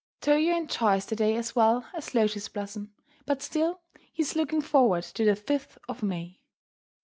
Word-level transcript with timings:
Toyo 0.19 0.57
enjoys 0.57 1.05
the 1.05 1.15
day 1.15 1.35
as 1.35 1.55
well 1.55 1.85
as 1.93 2.15
Lotus 2.15 2.47
Blossom, 2.49 2.91
but 3.27 3.43
still 3.43 3.81
he 4.11 4.23
is 4.23 4.35
looking 4.35 4.59
forward 4.59 5.03
to 5.03 5.23
the 5.23 5.35
fifth 5.35 5.77
of 5.87 6.01
May. 6.01 6.41